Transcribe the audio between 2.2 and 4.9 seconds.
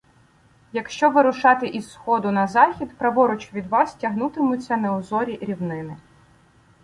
на захід, праворуч від вас тягнутимуться